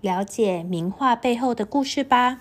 [0.00, 2.40] 了解名画背后的故事吧。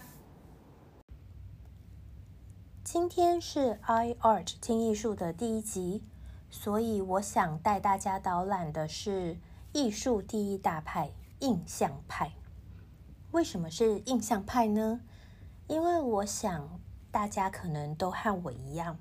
[2.86, 6.02] 今天是 i art 听艺术的第一集，
[6.50, 9.38] 所以我想带大家导览的是
[9.74, 12.32] 艺术第一大派——印象派。
[13.32, 15.02] 为什么是印象派呢？
[15.68, 16.80] 因为我想
[17.12, 18.98] 大家可能都和我一样，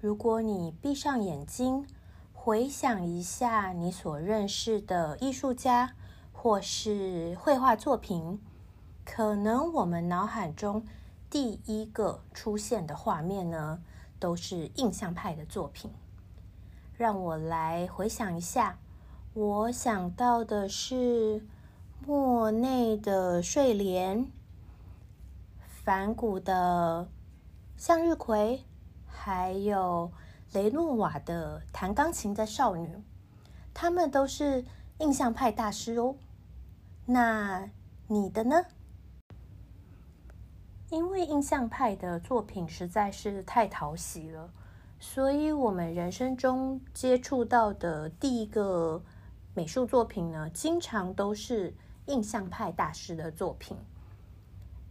[0.00, 1.86] 如果你闭上眼睛，
[2.32, 5.92] 回想一下你所认识的艺术家。
[6.40, 8.40] 或是绘画作品，
[9.04, 10.84] 可能我们脑海中
[11.28, 13.82] 第一个出现的画面呢，
[14.20, 15.90] 都是印象派的作品。
[16.96, 18.78] 让我来回想一下，
[19.34, 21.44] 我想到的是
[22.06, 24.30] 莫内的睡莲、
[25.66, 27.08] 梵谷的
[27.76, 28.64] 向日葵，
[29.08, 30.12] 还有
[30.52, 33.02] 雷诺瓦的弹钢琴的少女，
[33.74, 34.64] 他们都是
[35.00, 36.14] 印象派大师哦。
[37.10, 37.66] 那
[38.06, 38.66] 你的呢？
[40.90, 44.50] 因为印象派的作品实在是太讨喜了，
[45.00, 49.02] 所以我们人生中接触到的第一个
[49.54, 53.74] 美术作品呢，经常都是印象派大师的作品。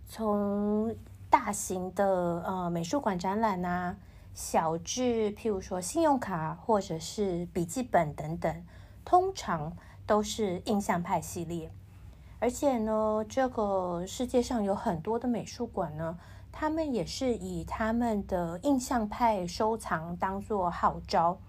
[0.07, 0.95] 从
[1.29, 3.95] 大型的呃美术馆展览啊，
[4.33, 8.65] 小至譬如说信用卡或者是笔记本等等，
[9.05, 11.71] 通常都是印象派系列。
[12.39, 16.19] 而且呢，这个世界上有很多的美术馆呢，
[16.51, 21.39] 他们也是以他们的印象派收藏当做号召，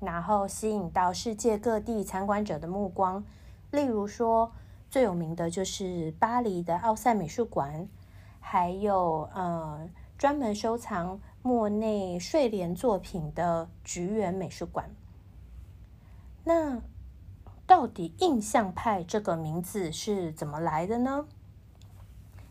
[0.00, 3.24] 然后吸引到世界各地参观者的目光。
[3.70, 4.50] 例如说，
[4.90, 7.88] 最有名的就是巴黎的奥赛美术馆，
[8.40, 14.90] 还有呃专门收藏莫内睡莲作品的菊园美术馆。
[16.42, 16.82] 那。
[17.66, 21.26] 到底印象派这个名字是怎么来的呢？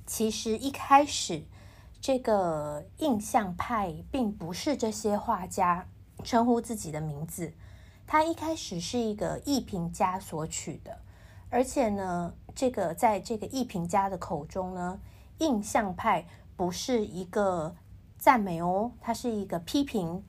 [0.07, 1.43] 其实一开始，
[2.01, 5.87] 这个印象派并不是这些画家
[6.23, 7.53] 称呼自己的名字，
[8.07, 10.97] 他一开始是一个艺评家所取的。
[11.51, 14.99] 而且呢，这个在这个艺评家的口中呢，
[15.37, 16.25] 印象派
[16.57, 17.75] 不是一个
[18.17, 20.23] 赞美哦，它是一个批评，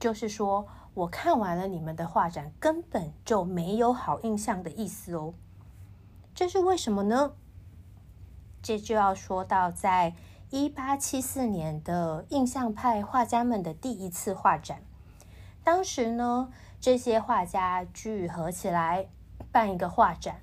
[0.00, 0.66] 就是说。
[0.98, 5.32] 我看完了你们的画展，根本就没有好印象的意思哦。
[6.34, 7.34] 这是为什么呢？
[8.60, 10.16] 这就要说到，在
[10.50, 14.82] 一八七四年的印象派画家们的第一次画展，
[15.62, 16.50] 当时呢，
[16.80, 19.08] 这些画家聚合起来
[19.52, 20.40] 办一个画展，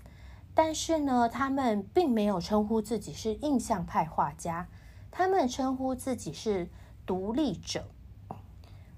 [0.54, 4.70] 但是呢，他们并没有称呼自己是印象派画家，
[5.12, 6.70] 他们称呼自己是
[7.06, 7.84] 独立者。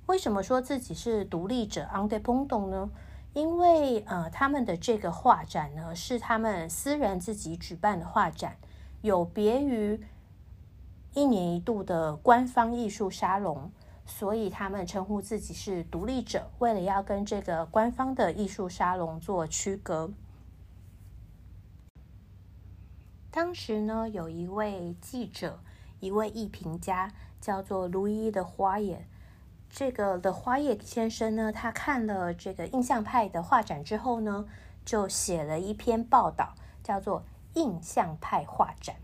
[0.07, 2.89] 为什么说自己是独立者 （independent） 呢？
[3.33, 8.57] 因为呃，他们的这个画展呢是他们私人自己举办的画展，
[9.01, 10.01] 有别于
[11.13, 13.69] 一年一度的官方艺术沙龙，
[14.05, 20.09] 所以他们称呼自己是独立者，为了要跟这个官方的艺术沙龙做区隔。
[23.29, 25.59] 当时呢，有一位记者，
[25.99, 29.05] 一位艺评家，叫做卢伊的花眼。
[29.69, 34.47] 这个的花叶先生呢，他看了这个印象派的画展之后呢，
[34.83, 37.21] 就写了一篇报道，叫做
[37.53, 38.95] 《印象派画展》。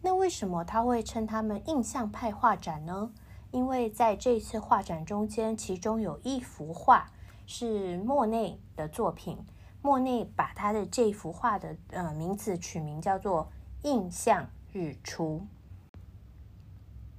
[0.00, 3.12] 那为什么他会称他们印象派画展呢？
[3.52, 7.12] 因为在这次画展中间，其中有一幅画
[7.46, 9.38] 是莫内的作品，
[9.82, 13.52] 莫内把他的这幅画的呃名字取名叫做
[13.88, 15.46] 《印象日出》。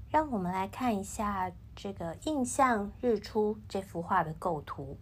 [0.10, 1.50] 让我们来看一下。
[1.76, 4.98] 这个印象日出这幅画的构图，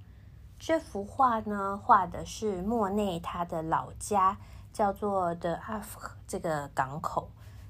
[0.57, 4.37] 这幅画呢画的是莫内他的老家，
[4.71, 7.29] 叫做的阿夫这个港口，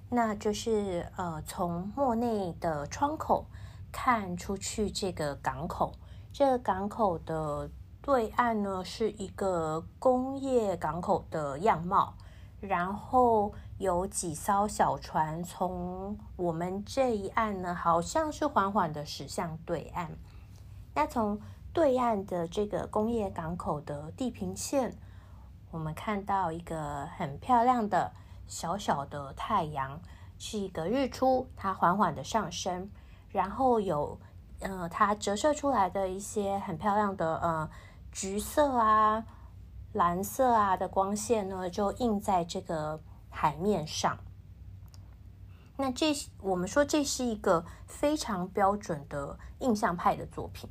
[0.10, 3.46] 那就是呃从莫内的窗口
[3.92, 5.94] 看出去这个港口，
[6.32, 7.70] 这个港口的
[8.02, 12.16] 对岸呢是一个工业港口的样貌，
[12.62, 13.54] 然后。
[13.78, 20.12] 有几艘小船从我们这一岸呢，好像是缓缓的驶向对岸。
[20.94, 21.42] 那从
[21.74, 24.96] 对岸的这个工业港口的地平线，
[25.72, 28.12] 我们看到一个很漂亮的
[28.46, 30.00] 小小的太阳，
[30.38, 32.88] 是一个日出，它缓缓的上升，
[33.32, 34.20] 然后有
[34.60, 37.68] 呃它折射出来的一些很漂亮的呃
[38.12, 39.26] 橘色啊、
[39.94, 44.18] 蓝色啊的光线呢，就映在这个海面上。
[45.76, 50.70] 那这我们说这是一个非常标准的印象派的作品，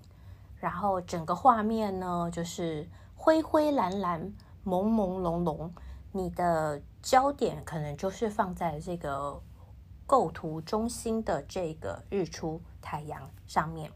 [0.57, 4.33] 然后整个画面呢就是灰灰蓝蓝、
[4.65, 5.71] 朦朦胧胧，
[6.13, 9.43] 你的焦点可能就是放在这个
[10.07, 13.91] 构图中心的这个日出太阳上面。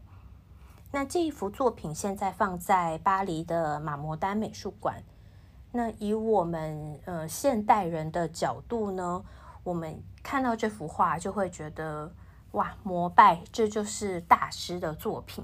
[0.91, 5.01] 那这一幅作品现在放在巴黎的马摩丹美术馆。
[5.77, 9.21] 那以我们呃现代人的角度呢？
[9.61, 12.09] 我们看到这幅画就会觉得
[12.51, 15.43] 哇，膜拜，这就是大师的作品。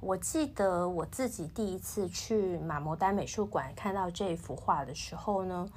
[0.00, 5.68] 我记得我自己第一次去马摩丹美术馆看到这幅画的时候呢，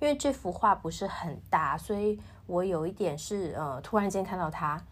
[0.00, 4.82] 因为这幅画不是很大，所以我有一点是呃，突然间看到它，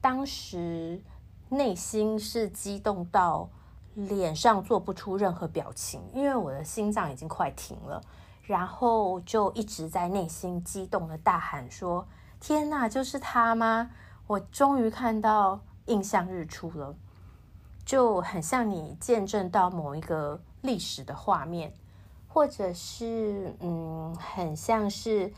[0.00, 1.02] 当时
[1.50, 3.50] 内心是激动到
[4.06, 8.00] 脸上做不出任何表情，因为我的心脏已经快停了。
[8.42, 12.06] 然后就一直在内心激动的大喊说
[12.40, 13.90] ：“天哪，就是他吗？
[14.26, 16.94] 我终于看到印象日出了，
[17.84, 21.74] 就很像你见证到某一个历史的画面，
[22.26, 25.30] 或者是嗯，很像是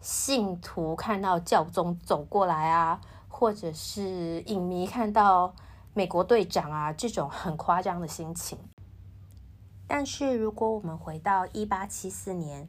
[0.00, 5.54] 信徒看到教宗走过来啊，或者是影迷看到
[5.94, 8.58] 美国队长啊，这种很夸张的心情。”
[9.86, 12.68] 但是，如果我们回到一八七四年，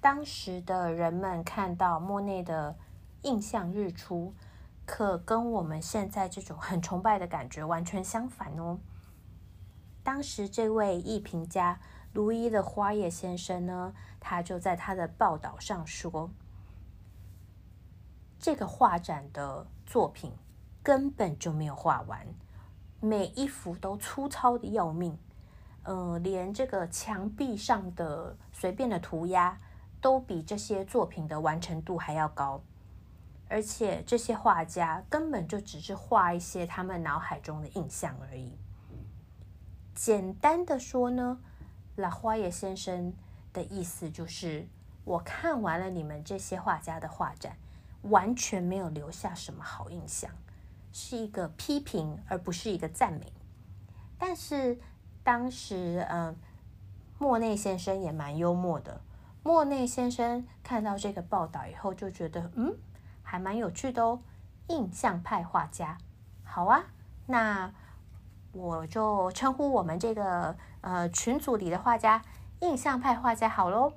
[0.00, 2.76] 当时的人们看到莫内的
[3.22, 4.32] 印象日出，
[4.86, 8.78] 可跟我们现在这种很崇拜的感觉完全相反哦。
[10.02, 11.80] 当时这位艺评家
[12.12, 16.30] 卢伊的花叶先生呢，他就在他的报道上说，
[18.38, 20.32] 这个画展的作品
[20.82, 22.26] 根本就没有画完，
[23.00, 25.18] 每一幅都粗糙的要命。
[25.82, 29.58] 呃，连这个墙壁上的随便的涂鸦
[30.00, 32.62] 都比这些作品的完成度还要高，
[33.48, 38.58] 而且这些画家根本就只是画一些他们脑海中的印象而已。
[39.94, 41.40] 简单的说呢，
[41.96, 43.14] 拉花叶先生
[43.52, 44.68] 的意思就是，
[45.04, 47.56] 我看完了你们这些画家的画展，
[48.02, 50.30] 完全没有留下什么好印象，
[50.92, 53.32] 是一个批评而不是一个赞美。
[54.18, 54.78] 但是。
[55.22, 56.34] 当时，嗯，
[57.18, 59.02] 莫内先生也蛮幽默的。
[59.42, 62.74] 莫内先生看到这个报道以后，就觉得，嗯，
[63.22, 64.22] 还蛮有趣的哦。
[64.68, 65.98] 印象派画家，
[66.42, 66.82] 好啊，
[67.26, 67.70] 那
[68.52, 72.22] 我就称呼我们这个呃群组里的画家
[72.60, 73.92] 印象派画家好喽。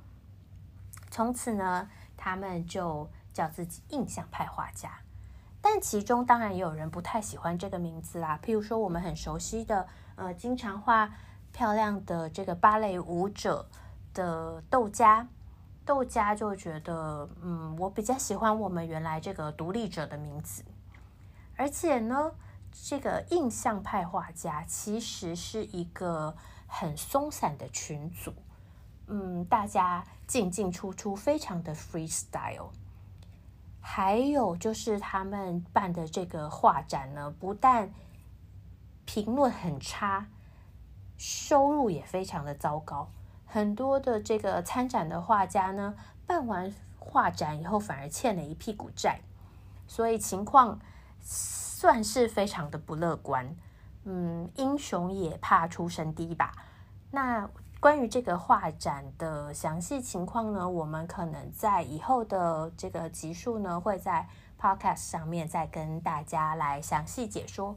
[1.09, 5.02] 从此呢，他们就叫自己印象派画家。
[5.63, 9.87] 但其中当然也有人不太喜欢这个名字啦，譬如说我们很熟悉的。
[10.15, 11.09] 呃，经常画
[11.51, 13.67] 漂亮的这个芭蕾舞者
[14.13, 15.27] 的豆家，
[15.83, 20.63] 豆家就觉得，嗯，我比较喜欢我们原来这个独立者的名字。
[21.55, 22.31] 而且呢，
[22.71, 26.35] 这个印象派画家其实是一个
[26.67, 28.31] 很松散的群组，
[29.07, 32.69] 嗯，大家进进出出，非常的 freestyle。
[33.85, 37.91] 还有就是他们办的这个画展呢，不但
[39.03, 40.25] 评论很差，
[41.17, 43.09] 收入也非常的糟糕。
[43.45, 45.93] 很多的这个参展的画家呢，
[46.25, 49.19] 办完画展以后反而欠了一屁股债，
[49.85, 50.79] 所以情况
[51.19, 53.53] 算是非常的不乐观。
[54.05, 56.53] 嗯，英雄也怕出身低吧。
[57.11, 57.49] 那
[57.83, 64.25] 关于这个画展的详细情况呢，我们可能在以后的这个集数呢，会在
[64.57, 67.75] Podcast 上面再跟大家来详细解说。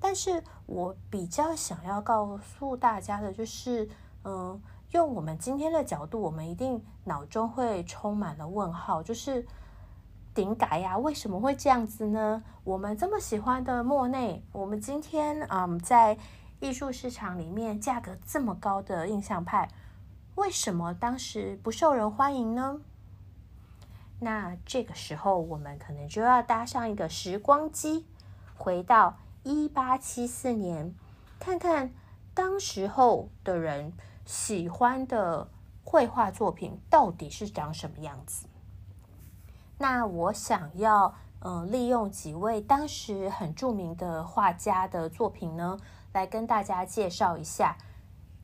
[0.00, 3.88] 但是我比较想要告诉大家的，就是，
[4.24, 9.46] 嗯，用我们今天的角度，我们一定脑中会充满了问号，就是
[10.34, 12.42] 顶改呀，为什么会这样子呢？
[12.64, 16.18] 我们这么喜欢的莫内，我们今天嗯，在
[16.64, 19.68] 艺术市场里面价格这么高的印象派，
[20.34, 22.80] 为什么当时不受人欢迎呢？
[24.20, 28.06] 那这个时候，我们可能就要搭上一个时光机，
[28.56, 29.18] 回到。
[29.42, 30.94] 一八七四年，
[31.38, 31.92] 看看
[32.32, 33.92] 当时候的人
[34.24, 35.50] 喜欢的
[35.84, 38.46] 绘画作品到底是长什么样子。
[39.76, 45.76] 那我想要，嗯，利用几位当时很著名的画家的作品呢，
[46.14, 47.76] 来跟大家介绍一下。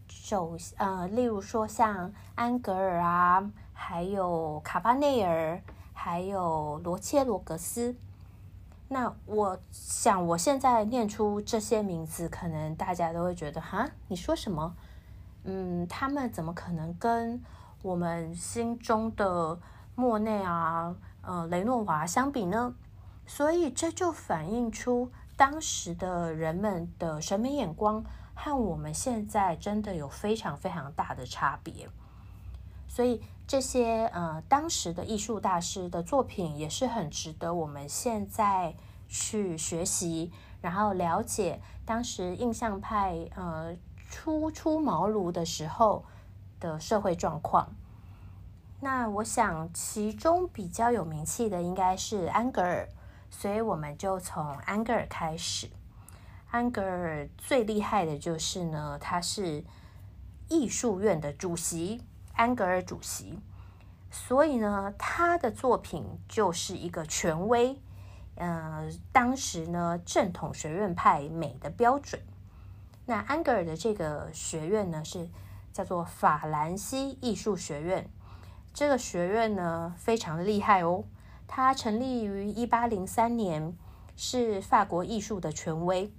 [0.09, 5.63] 首，呃，例如说像安格尔啊，还有卡巴内尔，
[5.95, 7.97] 还有罗切罗格斯。
[8.89, 14.75] 那我想，我现在念出这些名字，可能大家都会觉得，哈，你说什么？
[15.45, 17.41] 嗯，他们怎么可能跟
[17.83, 19.59] 我们心中的
[19.95, 22.75] 莫内啊、呃雷诺瓦相比呢？
[23.27, 28.05] 所以这就反映出当时的人们的审美眼光
[28.35, 31.89] 和我们现在真的有非常非常大的差别。
[32.87, 38.75] 所以这些呃当时的艺术大师的作品也是很值得我们现在
[39.09, 40.31] 去学习，
[40.61, 43.75] 然后了解当时印象派呃
[44.11, 46.05] 初出茅庐的时候
[46.61, 47.67] 的社会状况。
[48.81, 52.87] 那我想其中比较有名气的应该是安格尔。
[53.31, 55.71] 所以我们就从安格尔开始。
[56.51, 59.65] 安格尔最厉害的就是呢，他是
[60.49, 62.03] 艺术院的主席，
[62.35, 63.39] 安格尔主席。
[64.11, 67.81] 所以呢，他的作品就是一个权威，
[68.35, 72.21] 呃，当时呢正统学院派美的标准。
[73.07, 75.29] 那安格尔的这个学院呢，是
[75.73, 78.11] 叫做法兰西艺术学院。
[78.75, 81.05] 这个学院呢，非常厉害哦。
[81.53, 83.77] 它成立于一八零三年，
[84.15, 86.15] 是法国艺术的权威。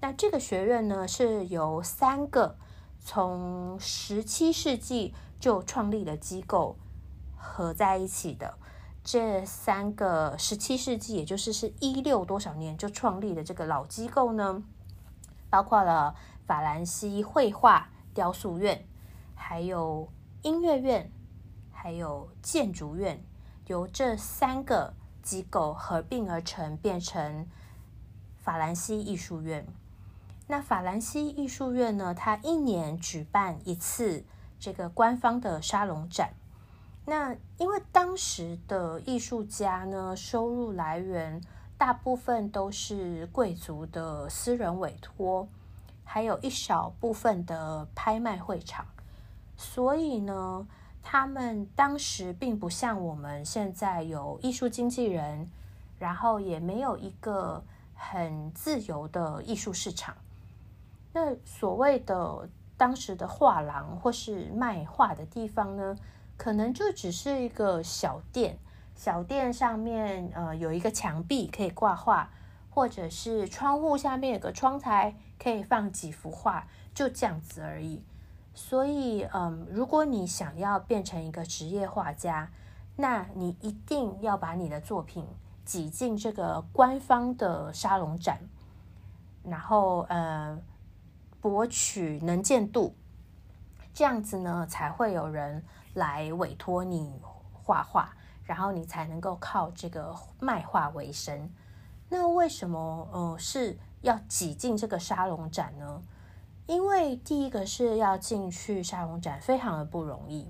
[0.00, 2.56] 那这个学院呢，是由三个
[3.00, 6.76] 从十七世纪就创立的机构
[7.36, 8.56] 合在一起的。
[9.02, 14.62] 这三个十七世纪，也就是是一六多少年就创立的这个老机构呢，
[15.50, 16.14] 包括了
[16.46, 18.86] 法兰西绘画雕塑院，
[19.34, 20.08] 还有
[20.42, 21.10] 音乐院，
[21.72, 23.24] 还有建筑院。
[23.68, 27.46] 由这三个机构合并而成，变成
[28.38, 29.66] 法兰西艺术院。
[30.46, 32.14] 那法兰西艺术院呢？
[32.14, 34.24] 它一年举办一次
[34.58, 36.32] 这个官方的沙龙展。
[37.04, 41.40] 那因为当时的艺术家呢，收入来源
[41.76, 45.46] 大部分都是贵族的私人委托，
[46.04, 48.86] 还有一小部分的拍卖会场，
[49.56, 50.66] 所以呢。
[51.10, 55.48] 他们当时并不像我们现在有艺术经纪人，
[55.98, 60.14] 然后也没有一个很自由的艺术市场。
[61.14, 62.46] 那所谓的
[62.76, 65.96] 当时的画廊或是卖画的地方呢，
[66.36, 68.58] 可能就只是一个小店，
[68.94, 72.30] 小店上面呃有一个墙壁可以挂画，
[72.68, 78.02] 或者是窗户下面有个窗台可以放几幅画，就这样子而已。
[78.58, 82.50] 所以，嗯，如果你想要变成一个职业画家，
[82.96, 85.24] 那你一定要把你的作品
[85.64, 88.40] 挤进这个官方的沙龙展，
[89.44, 90.58] 然后，呃，
[91.40, 92.96] 博取能见度，
[93.94, 97.22] 这样子呢，才会有人来委托你
[97.52, 98.12] 画画，
[98.42, 101.48] 然后你才能够靠这个卖画为生。
[102.08, 106.02] 那为什么，呃，是要挤进这个沙龙展呢？
[106.68, 110.46] 因为第一个是要进去沙龙展，非常的不容易，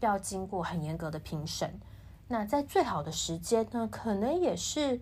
[0.00, 1.78] 要经过很严格的评审。
[2.26, 4.98] 那在最好的时间呢，可能也是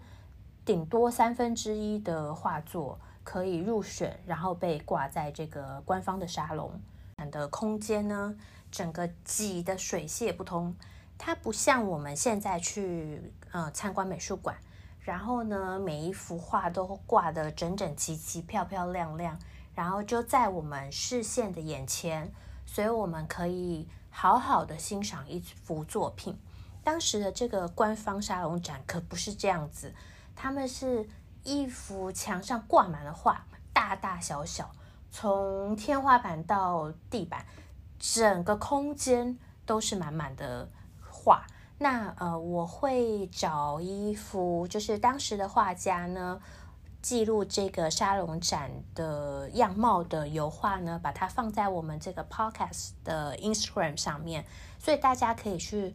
[0.65, 6.73] 顶多三分之一的画作可以入选，然后被挂在这个官方的沙龙
[7.19, 8.35] 展的空间呢，
[8.69, 10.75] 整个挤的水泄不通。
[11.17, 14.57] 它不像我们现在去呃参观美术馆，
[14.99, 19.39] 然后呢每一幅画都挂得整整齐齐、漂漂亮亮。
[19.76, 22.33] 然后就在我们视线的眼前，
[22.64, 26.37] 所以我们可以好好的欣赏一幅作品。
[26.83, 29.95] 当时的这个官方沙龙展可不是这样子，
[30.35, 31.06] 他们是
[31.45, 34.71] 一幅墙上挂满了画，大大小小，
[35.11, 37.45] 从天花板到地板，
[37.99, 40.71] 整个空间都是满满的
[41.02, 41.47] 画。
[41.78, 46.40] 那呃，我会找一幅，就是当时的画家呢。
[47.07, 54.45] 记录这个沙龙展的样貌的油画呢，把它放在我们这个 podcast 的 Instagram 上面，
[54.81, 55.95] 所以大家可以去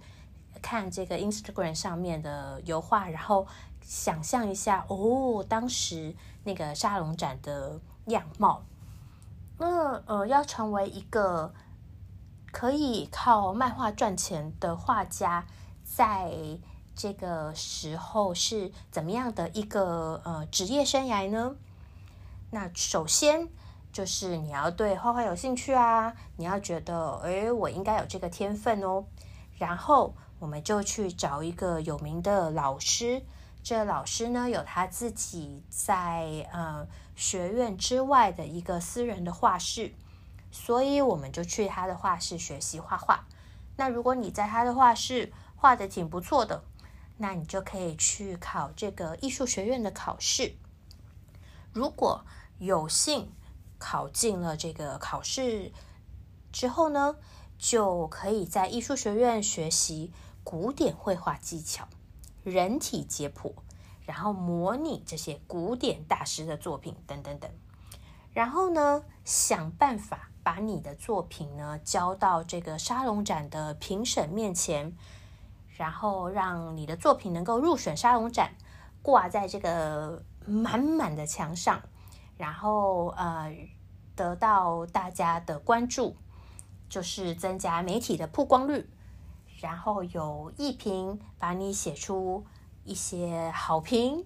[0.61, 3.45] 看这个 Instagram 上面的油画，然后
[3.81, 6.15] 想象一下哦，当时
[6.45, 8.63] 那个沙龙展的样貌。
[9.57, 11.53] 那呃，要成为一个
[12.53, 15.45] 可以靠漫画赚钱的画家，
[15.83, 16.31] 在
[16.95, 21.55] 这个时候是怎么样的一个呃职业生涯呢？
[22.51, 23.47] 那首先
[23.91, 29.05] 就是你要对画画有兴趣啊，你要觉得诶，我应该有这个天分哦。
[29.57, 33.23] 然后我们就去找一个有名的老师，
[33.63, 39.93] 这老师呢有他自己在呃学院之外的一个私人的画室，
[40.51, 43.25] 所以我们就去他的画室学习画画。
[43.77, 46.63] 那如果你在他的画室画的挺不错的，
[47.17, 50.55] 那你就可以去考这个艺术学院的考试。
[51.73, 52.25] 如果
[52.59, 53.31] 有幸
[53.77, 55.71] 考进了这个考试
[56.51, 57.15] 之后呢，
[57.57, 60.11] 就可以在艺术学院学习
[60.43, 61.87] 古典绘画技巧、
[62.43, 63.53] 人体解剖，
[64.05, 67.49] 然后模拟这些古典大师的作品等等等。
[68.33, 74.95] 然后呢，想办法把你的作品呢交到这个沙龙展的评审面前，
[75.81, 78.53] 然后让你的作品能够入选沙龙展，
[79.01, 80.23] 挂在这个。
[80.43, 81.79] 满满的墙上，
[82.35, 83.55] 然后呃，
[84.15, 86.15] 得到大家的关注，
[86.89, 88.89] 就是增加媒体的曝光率，
[89.61, 92.43] 然后有艺评把你写出
[92.83, 94.25] 一些好评，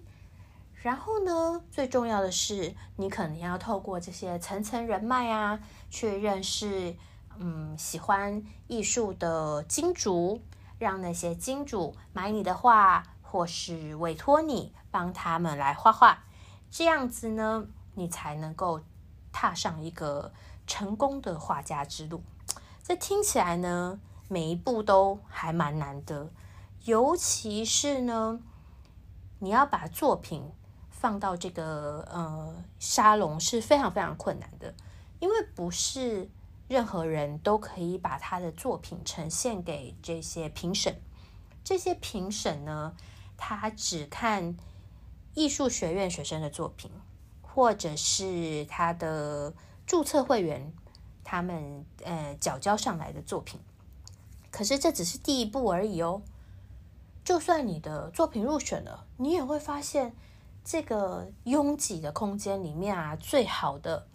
[0.82, 5.60] 然后呢，最重要的是，你可能要透过这些层层人脉啊，
[5.90, 6.96] 去认识
[7.38, 10.40] 嗯喜欢艺术的金主，
[10.78, 13.02] 让那些金主买你的画。
[13.28, 16.24] 或是委托你帮他们来画画，
[16.70, 18.80] 这样子呢，你才能够
[19.32, 20.32] 踏上一个
[20.64, 22.22] 成功的画家之路。
[22.84, 26.30] 这听起来呢，每一步都还蛮难的，
[26.84, 28.38] 尤其是呢，
[29.40, 30.52] 你要把作品
[30.88, 34.72] 放到这个呃沙龙是非常非常困难的，
[35.18, 36.30] 因为不是
[36.68, 41.00] 任何人都可以把他的作品呈现给这些评审，
[41.62, 42.94] 这些评审呢。
[43.38, 44.56] 他只看
[45.34, 46.90] 艺术学院学生的作品，
[47.42, 49.52] 或者是他的
[49.86, 50.72] 注册会员
[51.22, 53.60] 他们呃缴交上来的作品。
[54.50, 56.22] 可是这只是第一步而已哦。
[57.22, 60.16] 就算你的作品入选了，你也会发现
[60.64, 64.08] 这个拥挤的空间里面啊，最好的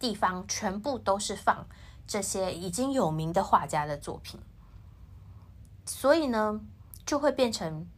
[0.00, 1.68] 地方全部都是放
[2.08, 4.40] 这些已经有名的画家的作品。
[5.86, 6.60] 所以呢。
[7.06, 7.88] 就会变成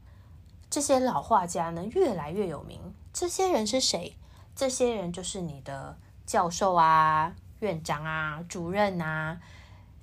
[0.71, 2.81] 这些老画家呢越来越有名。
[3.13, 4.17] 这些人是谁？
[4.57, 9.39] 这些人就是你的教授啊、院长啊、主任啊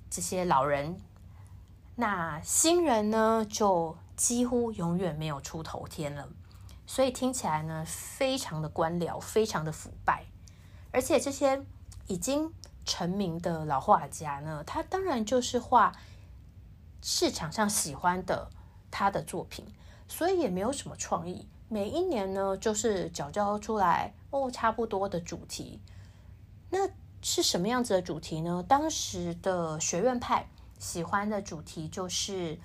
[0.08, 1.00] 这些老人。
[1.96, 6.28] 那新人呢，就几乎永远没有出头天了。
[6.86, 10.26] 所以听起来呢，非常的官僚，非常的腐败。
[10.92, 11.64] 而且这些
[12.10, 12.52] 已经
[12.84, 15.96] 成名的老画家呢，他当然就是画
[17.00, 18.50] 市场上喜欢的。
[18.92, 19.64] 他的作品，
[20.08, 21.46] 所以也没有什么创意。
[21.68, 25.80] 每一年呢，就是缴交出来哦，差不多的主题。
[26.70, 26.88] 那
[27.22, 28.64] 是什么样子的主题呢？
[28.66, 30.48] 当时的学院派
[30.80, 32.56] 喜欢的主题就是，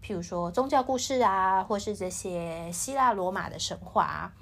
[0.00, 4.32] 譬如说宗教故事啊，或是这些希腊罗马的神话。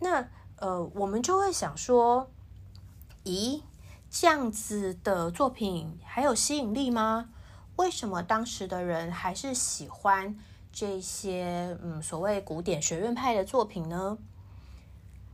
[0.00, 2.28] 那呃，我们就会想说，
[3.24, 3.60] 咦，
[4.10, 7.28] 这样子的作品还有吸引力吗？
[7.76, 10.38] 为什么当时的人还是喜欢
[10.72, 14.18] 这些嗯所谓古典学院派的作品呢？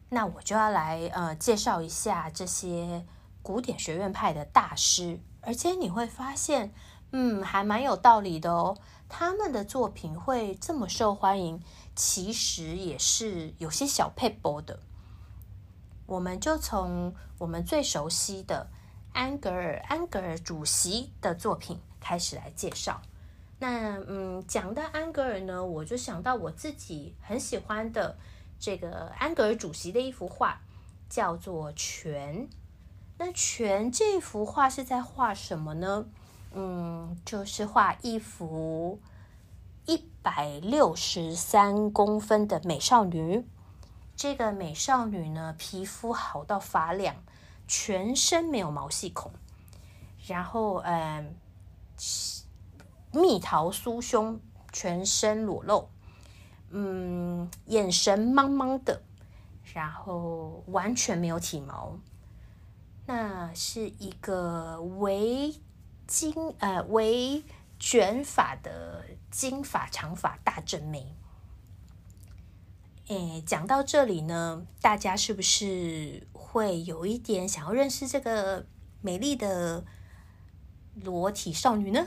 [0.08, 3.04] 那我就要来呃介绍一下这些
[3.42, 6.72] 古典学院派的大师，而且你会发现，
[7.12, 8.76] 嗯，还蛮有道理的哦。
[9.08, 11.62] 他们的作品会这么受欢迎，
[11.94, 14.80] 其实也是有些小配博的。
[16.06, 18.68] 我们就从我们最熟悉的
[19.12, 21.78] 安格尔安格尔主席的作品。
[21.98, 23.02] 开始来介绍，
[23.58, 28.16] 那嗯，讲到安格尔呢，我就想到我自己很喜欢的
[28.60, 30.60] 这个安格尔主席的一幅画，
[31.08, 32.46] 叫做《泉》。
[33.18, 36.06] 那《泉》这幅画是在画什么呢？
[36.52, 39.00] 嗯，就是画一幅
[39.86, 43.44] 一百六十三公分的美少女。
[44.16, 47.14] 这个美少女呢，皮肤好到发亮，
[47.68, 49.30] 全身没有毛细孔，
[50.26, 51.36] 然后嗯。
[53.12, 54.38] 蜜桃酥胸，
[54.70, 55.88] 全身裸露，
[56.68, 59.00] 嗯，眼神茫茫的，
[59.72, 61.96] 然后完全没有体毛，
[63.06, 65.54] 那是一个围
[66.06, 67.42] 金呃围
[67.78, 71.16] 卷发的金发长发大正妹。
[73.06, 78.66] 诶，讲到这里呢，大家是不是会有一点想要认识这个
[79.00, 79.84] 美丽的？
[81.04, 82.06] 裸体少女呢？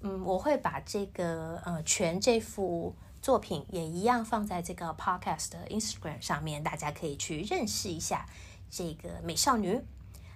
[0.00, 8.26] 嗯，我会把这个呃全这幅作品也一样放在这个 podcast 的 Instagram 上面，大家可以去认识一下
[8.68, 9.80] 这个美少女。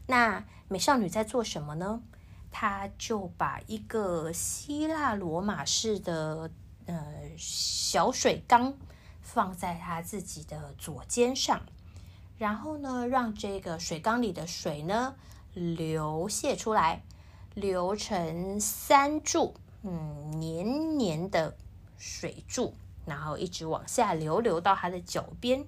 [0.07, 2.01] 那美少女在做什么呢？
[2.53, 6.49] 她就把一个希腊罗马式的
[6.87, 7.05] 呃
[7.37, 8.73] 小水缸
[9.29, 11.61] 放在他自己的左肩上，
[12.39, 15.15] 然后呢，让这个水缸里的水呢
[15.53, 17.03] 流泻出来。
[17.55, 21.57] 流成三柱，嗯，黏黏的
[21.97, 25.67] 水柱，然后一直往下流，流到他的脚边。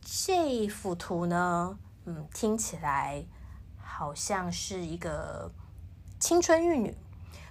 [0.00, 3.24] 这幅图呢，嗯，听起来
[3.80, 5.52] 好像是一个
[6.18, 6.96] 青春玉女，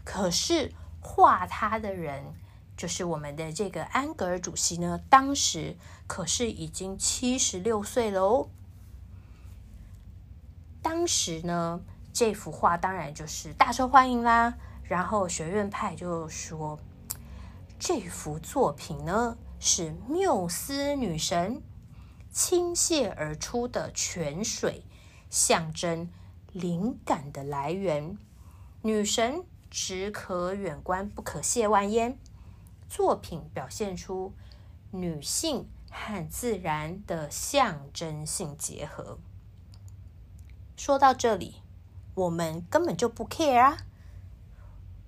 [0.03, 2.33] 可是画他的人
[2.77, 5.75] 就是我们的这个安格尔主席呢，当时
[6.07, 8.49] 可是已经七十六岁了哦。
[10.81, 11.81] 当时呢，
[12.13, 14.55] 这幅画当然就是大受欢迎啦。
[14.83, 16.79] 然后学院派就说，
[17.79, 21.63] 这幅作品呢是缪斯女神
[22.31, 24.83] 倾泻而出的泉水，
[25.31, 26.07] 象征
[26.51, 28.17] 灵感的来源。
[28.83, 32.19] 女神只可远观，不可亵玩焉。
[32.87, 34.33] 作品表现出
[34.91, 39.17] 女性和自然的象征性结合。
[40.77, 41.61] 说到这里，
[42.13, 43.77] 我们根本就不 care 啊！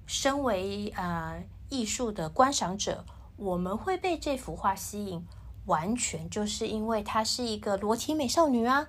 [0.05, 5.27] 身为呃艺术的观赏者，我们会被这幅画吸引，
[5.65, 8.87] 完全就是因为她是一个裸体美少女啊！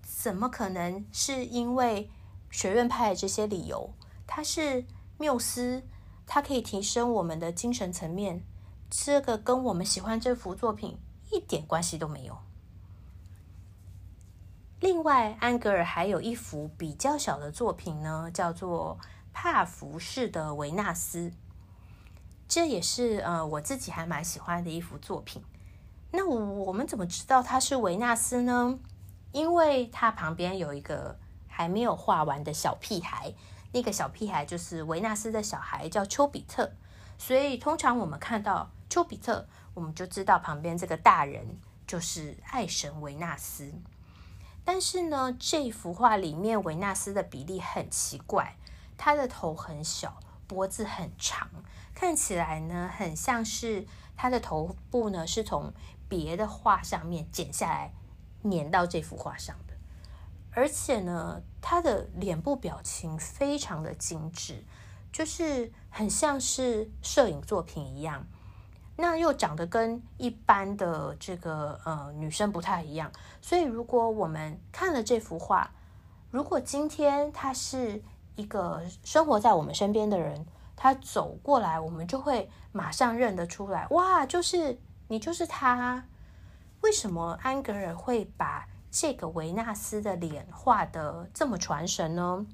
[0.00, 2.10] 怎么可能是因为
[2.50, 3.92] 学院派的这些理由？
[4.26, 4.86] 她是
[5.18, 5.82] 缪斯，
[6.28, 8.44] 它可以提升我们的精神层面，
[8.90, 10.98] 这个跟我们喜欢这幅作品
[11.30, 12.36] 一点关系都没有。
[14.78, 18.96] 另外，安格尔还有一幅比较小的作品呢，叫做
[19.32, 21.30] 《帕福式的维纳斯》，
[22.46, 25.42] 这也是呃我自己还蛮喜欢的一幅作品。
[26.12, 28.78] 那我们怎么知道它是维纳斯呢？
[29.32, 33.34] 因为它旁边有一个还没有画完的小屁孩，
[33.72, 36.72] 那个小屁孩就是维纳斯的小孩，叫丘比特。
[37.18, 43.72] 所以通常我们看到丘比特，我们就知道旁边这个大人就是爱神维纳斯。
[44.64, 48.56] 但是呢，这幅画里面维纳斯的比例很奇怪，
[48.96, 51.48] 他的头很小，脖子很长，
[51.94, 55.72] 看起来呢很像是他的头部呢是从
[56.08, 57.92] 别的画上面剪下来
[58.44, 59.56] 粘到这幅画上，
[60.52, 64.64] 而且呢，他的脸部表情非常的精致，
[65.12, 68.26] 就是很像是摄影作品一样。
[68.96, 75.70] 那又长得跟一般的这个呃女生不太一样，所以如果我们看了这幅画，
[76.32, 78.02] 如果今天他是
[78.34, 86.04] 一个生活在我们身边的人，他走过来，我们就会马上认得出来，哇，就是你，就是他。
[86.80, 92.46] 为什么安格尔会把这个维纳斯的脸画的这么传神呢？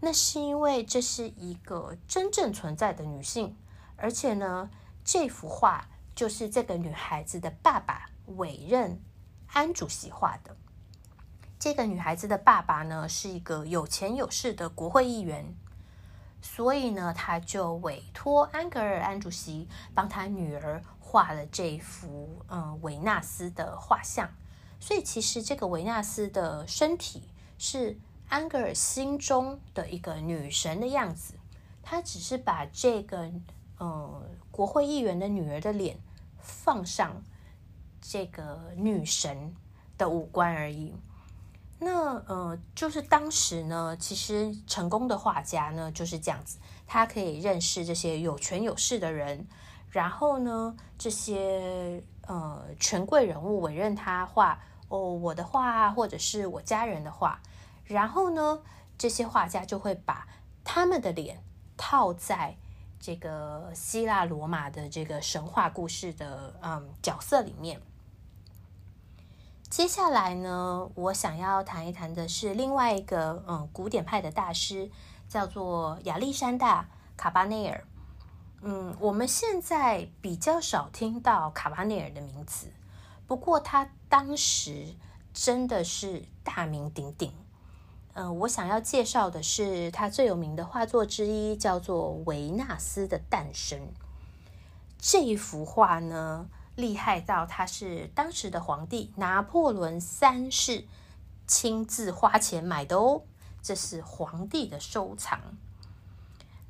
[0.00, 3.56] 那是因为这是一个真正存在的女性，
[3.96, 4.70] 而且呢。
[5.02, 9.00] 这幅画就是这个女孩子的爸爸委任
[9.48, 10.54] 安主席画的。
[11.58, 15.56] 这个女孩子的爸爸呢是一个有钱有势的国会议员，
[16.42, 24.28] 所以呢，他就委托安格尔安主席帮他女儿画了这幅嗯维纳斯的画像。
[24.80, 27.22] 所以其实这个维纳斯的身体
[27.58, 27.96] 是
[28.28, 31.34] 安格尔心中的一个女神的样子，
[31.82, 33.30] 他只是把这个。
[33.82, 35.96] 嗯，国会议员的女儿的脸
[36.38, 37.24] 放上
[37.98, 39.54] 这个女神
[39.96, 40.92] 的五官而已。
[41.78, 49.48] 那呃，就是当时呢，其实成功的画家呢就是这样子，他可以认识这些有权有势的人，
[49.90, 57.40] 然后呢，这些呃权贵人物委任他画哦我的画或者是我家人的画，
[57.84, 58.62] 然后呢，
[58.96, 60.26] 这些画家就会把
[60.64, 61.42] 他们的脸
[61.76, 62.56] 套在。
[63.02, 67.80] 这个希腊罗马的这个神话故事的嗯角色里面，
[69.70, 74.90] 接下来呢，我想要谈一谈的是另外一个嗯古典派的大师，
[75.30, 77.82] 叫做亚历山大卡巴内尔。
[78.62, 82.66] 嗯，我们现在比较少听到卡巴内尔的名字，
[83.26, 84.94] 不过他当时
[85.32, 87.32] 真的是大名鼎鼎。
[88.12, 93.78] 嗯，我想要介绍的是他最有名的画作之一，叫做《维纳斯的诞生》。
[94.98, 96.46] 这幅画呢，
[96.76, 100.84] 厉害到他是当时的皇帝拿破仑三世
[101.46, 103.22] 亲自花钱买的哦，
[103.62, 105.40] 这是皇帝的收藏。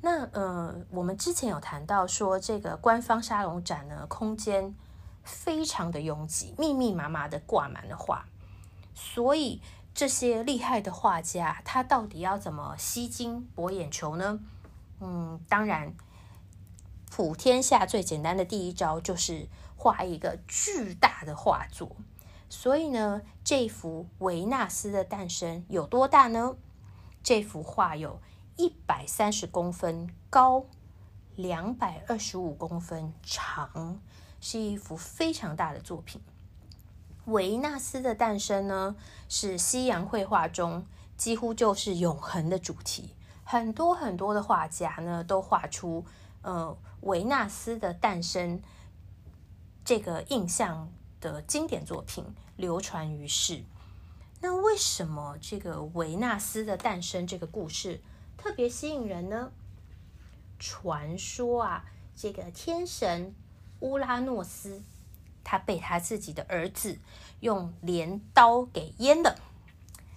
[0.01, 4.75] 那呃，我们之前有谈到说，这个官方沙龙展呢，空间
[5.23, 8.25] 非常的拥挤，密密麻麻的挂满了画，
[8.93, 9.61] 所以。
[9.93, 14.39] 这些厉害的画家，他到底要怎么吸睛博眼球呢？
[15.01, 15.93] 嗯，当然，
[17.11, 21.97] 普天下最简单的第一招就是画一个巨大的画作。
[22.49, 26.55] 所以呢，这幅维纳斯的诞生有多大呢？
[27.21, 28.21] 这幅画有
[28.61, 30.65] 一百三十公分高，
[31.35, 33.99] 两百二十五公分长，
[34.39, 36.21] 是一幅非常大的作品。
[37.25, 38.95] 维纳斯的诞生呢，
[39.27, 40.85] 是西洋绘画中
[41.17, 43.15] 几乎就是永恒的主题。
[43.43, 46.05] 很多很多的画家呢，都画出
[46.43, 48.61] 呃维纳斯的诞生
[49.83, 50.87] 这个印象
[51.19, 52.23] 的经典作品，
[52.57, 53.63] 流传于世。
[54.39, 57.99] 那为什么这个维纳斯的诞生这个故事
[58.41, 59.51] 特别吸引人呢？
[60.57, 63.35] 传说啊，这个天神
[63.81, 64.81] 乌拉诺斯，
[65.43, 66.97] 他被他自己的儿子
[67.41, 69.39] 用镰刀给阉了。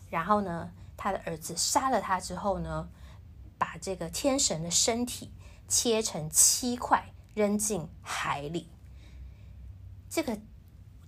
[0.09, 2.89] 然后呢，他的儿子杀了他之后呢，
[3.59, 5.31] 把这个天神的身体
[5.69, 8.71] 切成七块，扔进海里。
[10.09, 10.39] 这个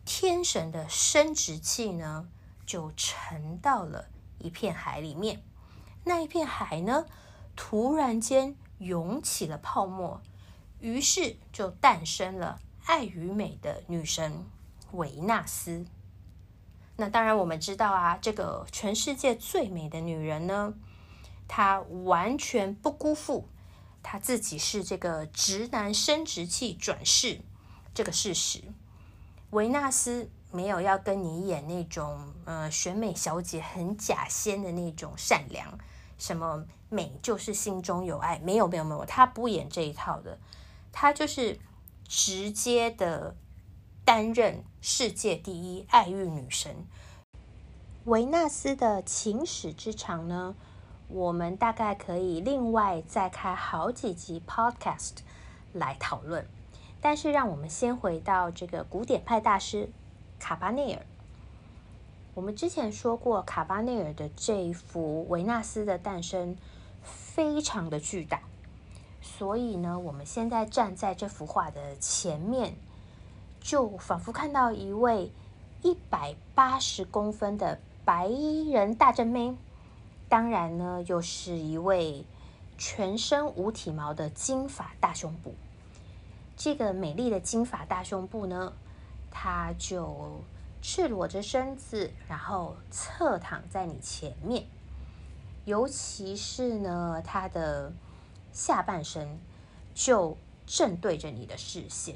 [0.05, 2.29] 天神的生殖器呢？
[2.66, 5.40] 就沉到了一片海里面，
[6.09, 7.05] 那一片海呢，
[7.57, 10.23] 突然间涌起了泡沫，
[10.79, 14.45] 于是就诞生了爱与美的女神
[14.92, 15.85] 维纳斯。
[16.95, 20.75] 那当然，我们知道啊，这个全世界最美的女人呢，
[21.49, 23.49] 她完全不辜负
[24.01, 27.40] 她自己是这个直男生殖器转世
[27.92, 28.62] 这个事实，
[29.51, 30.31] 维纳斯。
[30.53, 35.77] 没有要跟你演那种呃选美小姐很假仙的那种善良，
[36.18, 40.38] 什么美就是心中有爱，没有没有没有，他不演这一套的，
[40.92, 41.59] 他就是
[42.07, 43.37] 直接的
[44.05, 46.87] 担任世界第一爱欲女神。
[48.05, 50.55] 维纳斯的情史之长呢，
[51.09, 55.14] 我们大概可以另外再开好几集 podcast
[55.72, 56.46] 来讨论，
[57.00, 59.90] 但是让我们先回到这个古典派大师。
[60.38, 61.07] 卡巴内尔，
[62.37, 66.55] 我们之前说过，卡巴内尔的这一幅《维纳斯的诞生》
[67.03, 68.42] 非常的巨大，
[69.22, 72.75] 所以呢，我们现在站在这幅画的前面，
[73.59, 75.33] 就仿佛看到一位
[75.81, 79.57] 一百八十公分的白衣人大正妹，
[80.29, 82.27] 当然呢，又是一位
[82.77, 85.55] 全身无体毛的金发大胸部。
[86.55, 88.75] 这个美丽的金发大胸部呢？
[89.31, 90.42] 它就
[90.88, 94.68] 赤裸着身子，然后侧躺在你前面，
[95.64, 97.92] 尤其是呢，他的
[98.53, 99.40] 下半身
[99.96, 102.14] 就正对着你的视线。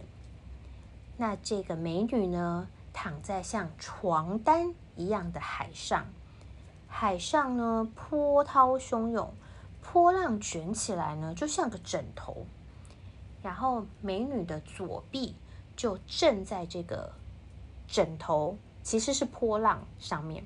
[1.17, 6.07] 那这个美女呢，躺在像床单一样的海上，
[6.87, 9.35] 海上呢波涛汹涌，
[9.83, 12.47] 波浪卷起来呢，就像个枕头。
[13.43, 15.35] 然后美女的左臂。
[15.77, 17.11] 就正在这个
[17.91, 20.45] 枕头，其实是波浪上面。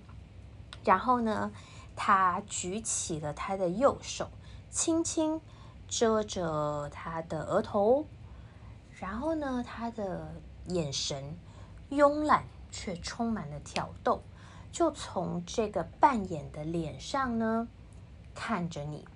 [0.83, 1.53] 然后呢，
[1.95, 4.31] 他举起了他的右手，
[4.71, 5.41] 轻轻
[5.87, 8.07] 遮着他的额头。
[8.99, 10.35] 然后呢，他的
[10.67, 11.37] 眼神
[11.91, 14.23] 慵懒却充满了挑逗，
[14.73, 17.69] 就从这个半掩的脸上呢
[18.35, 19.07] 看着你。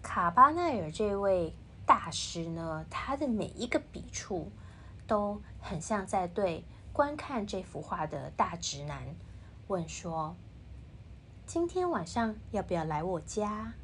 [0.00, 1.54] 卡巴奈尔这位。
[1.84, 4.52] 大师呢，他的每一个笔触
[5.12, 9.14] 都很像在对观看这幅画的大直男
[9.66, 10.34] 问说
[11.44, 13.74] ：“今天晚上要不要来我家？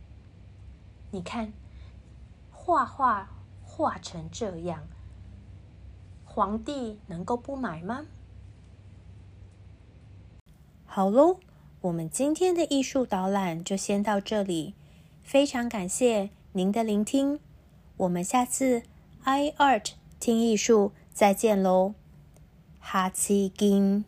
[1.10, 1.52] 你看，
[2.50, 3.28] 画画
[3.62, 4.84] 画成这样，
[6.24, 8.06] 皇帝能够不买吗？”
[10.86, 11.40] 好喽，
[11.82, 14.74] 我们今天的艺术导览就先到这里，
[15.20, 17.38] 非常感谢您的聆听。
[17.98, 18.84] 我们下次
[19.24, 21.94] i art 听艺术再见喽，
[22.80, 24.04] 下次见。